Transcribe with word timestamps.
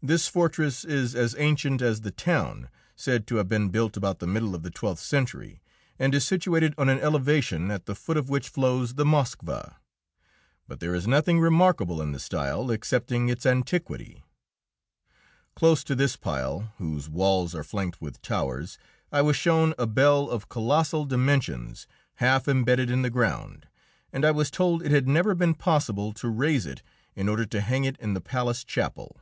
This 0.00 0.28
fortress 0.28 0.84
is 0.84 1.16
as 1.16 1.34
ancient 1.38 1.82
as 1.82 2.02
the 2.02 2.12
town, 2.12 2.68
said 2.94 3.26
to 3.26 3.36
have 3.38 3.48
been 3.48 3.68
built 3.68 3.96
about 3.96 4.20
the 4.20 4.28
middle 4.28 4.54
of 4.54 4.62
the 4.62 4.70
twelfth 4.70 5.02
century, 5.02 5.60
and 5.98 6.14
is 6.14 6.24
situated 6.24 6.72
on 6.78 6.88
an 6.88 7.00
elevation 7.00 7.68
at 7.72 7.86
the 7.86 7.96
foot 7.96 8.16
of 8.16 8.28
which 8.28 8.48
flows 8.48 8.94
the 8.94 9.04
Moskva, 9.04 9.80
but 10.68 10.78
there 10.78 10.94
is 10.94 11.08
nothing 11.08 11.40
remarkable 11.40 12.00
in 12.00 12.12
the 12.12 12.20
style 12.20 12.70
excepting 12.70 13.28
its 13.28 13.44
antiquity. 13.44 14.22
Close 15.56 15.82
to 15.82 15.96
this 15.96 16.14
pile, 16.14 16.72
whose 16.78 17.08
walls 17.08 17.52
are 17.52 17.64
flanked 17.64 18.00
with 18.00 18.22
towers, 18.22 18.78
I 19.10 19.20
was 19.22 19.34
shown 19.34 19.74
a 19.78 19.86
bell 19.88 20.30
of 20.30 20.48
colossal 20.48 21.06
dimensions 21.06 21.88
half 22.18 22.46
embedded 22.46 22.88
in 22.88 23.02
the 23.02 23.10
ground, 23.10 23.66
and 24.12 24.24
I 24.24 24.30
was 24.30 24.48
told 24.52 24.84
it 24.84 24.92
had 24.92 25.08
never 25.08 25.34
been 25.34 25.54
possible 25.56 26.12
to 26.12 26.28
raise 26.28 26.66
it 26.66 26.84
in 27.16 27.28
order 27.28 27.44
to 27.46 27.60
hang 27.60 27.82
it 27.82 27.96
in 27.98 28.14
the 28.14 28.20
palace 28.20 28.62
chapel. 28.62 29.20